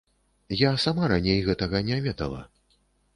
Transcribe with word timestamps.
Я 0.61 0.69
сама 0.83 1.09
раней 1.11 1.43
гэтага 1.49 1.83
не 1.91 1.99
ведала. 2.07 2.41